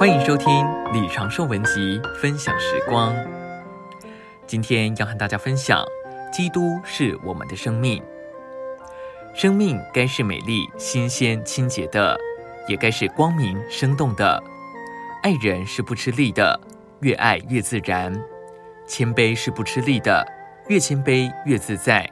[0.00, 3.14] 欢迎收听李长寿文集分享时光。
[4.46, 5.84] 今天要和大家分享，
[6.32, 8.02] 基督是我们的生命。
[9.34, 12.18] 生命该是美丽、新鲜、清洁的，
[12.66, 14.42] 也该是光明、生动的。
[15.22, 16.58] 爱人是不吃力的，
[17.00, 18.10] 越爱越自然；
[18.86, 20.26] 谦卑是不吃力的，
[20.68, 22.06] 越谦卑越自在；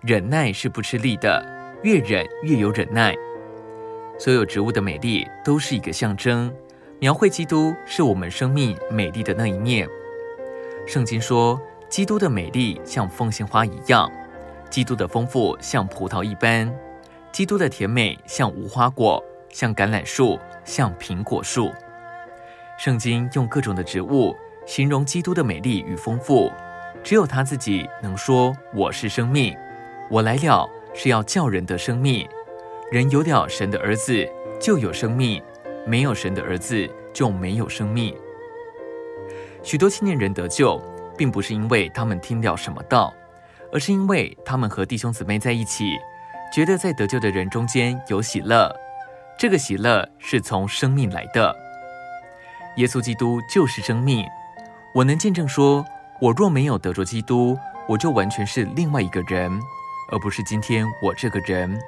[0.00, 1.44] 忍耐是不吃力的，
[1.82, 3.14] 越忍越有忍耐。
[4.18, 6.50] 所有植物的美丽都是一个象征。
[7.02, 9.88] 描绘基督是我们生命美丽的那一面。
[10.86, 14.08] 圣经说，基督的美丽像凤仙花一样，
[14.70, 16.72] 基督的丰富像葡萄一般，
[17.32, 19.20] 基督的甜美像无花果，
[19.50, 21.72] 像橄榄树，像苹果树。
[22.78, 26.52] 圣经用各种的植物形容基督的美丽与丰富，
[27.02, 29.56] 只有他自己能说：“我是生命，
[30.08, 32.24] 我来了是要叫人得生命。
[32.92, 34.24] 人有了神的儿子，
[34.60, 35.42] 就有生命。”
[35.86, 38.14] 没有神的儿子就没有生命。
[39.62, 40.80] 许多青年人得救，
[41.16, 43.12] 并不是因为他们听了什么道，
[43.72, 45.96] 而是因为他们和弟兄姊妹在一起，
[46.52, 48.74] 觉得在得救的人中间有喜乐。
[49.38, 51.54] 这个喜乐是从生命来的。
[52.76, 54.24] 耶稣基督就是生命。
[54.94, 55.84] 我能见证说，
[56.20, 57.56] 我若没有得着基督，
[57.88, 59.50] 我就完全是另外一个人，
[60.10, 61.80] 而不是今天我这个人。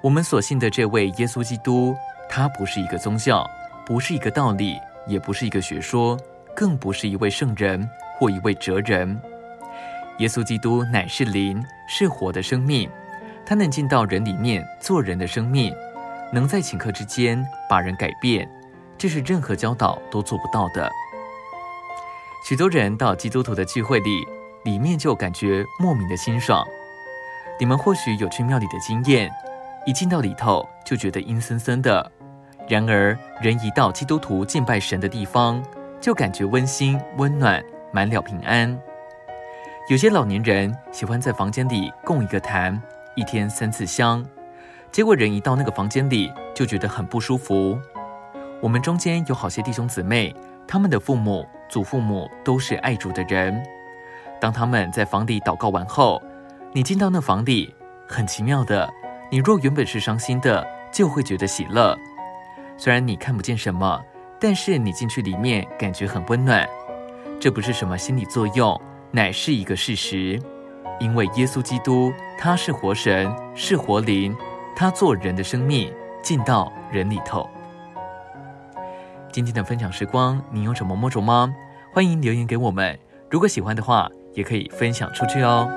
[0.00, 1.94] 我们所信的这位耶稣基督。
[2.34, 3.46] 他不是一个宗教，
[3.84, 6.18] 不是一个道理，也不是一个学说，
[6.56, 7.86] 更不是一位圣人
[8.18, 9.20] 或一位哲人。
[10.16, 12.88] 耶稣基督乃是灵，是活的生命，
[13.44, 15.74] 他能进到人里面做人的生命，
[16.32, 18.50] 能在顷刻之间把人改变，
[18.96, 20.90] 这是任何教导都做不到的。
[22.48, 24.26] 许多人到基督徒的聚会里，
[24.64, 26.66] 里面就感觉莫名的清爽。
[27.60, 29.30] 你们或许有去庙里的经验，
[29.84, 32.10] 一进到里头就觉得阴森森的。
[32.68, 35.62] 然而，人一到基督徒敬拜神的地方，
[36.00, 37.62] 就感觉温馨、温暖，
[37.92, 38.78] 满了平安。
[39.88, 42.80] 有些老年人喜欢在房间里供一个坛，
[43.16, 44.24] 一天三次香，
[44.90, 47.78] 结果人一到那个房间里，就觉得很不舒服。
[48.60, 50.34] 我们中间有好些弟兄姊妹，
[50.66, 53.60] 他们的父母、祖父母都是爱主的人。
[54.40, 56.22] 当他们在房里祷告完后，
[56.72, 57.74] 你进到那房里，
[58.08, 58.88] 很奇妙的，
[59.30, 61.98] 你若原本是伤心的，就会觉得喜乐。
[62.82, 64.04] 虽然你看不见什么，
[64.40, 66.68] 但是你进去里面感觉很温暖。
[67.40, 68.76] 这不是什么心理作用，
[69.12, 70.36] 乃是一个事实。
[70.98, 74.36] 因为耶稣基督他是活神，是活灵，
[74.74, 75.94] 他做人的生命
[76.24, 77.48] 进到人里头。
[79.30, 81.54] 今天的分享时光，你有什么摸着吗？
[81.92, 82.98] 欢迎留言给我们。
[83.30, 85.70] 如果喜欢的话，也可以分享出去哦。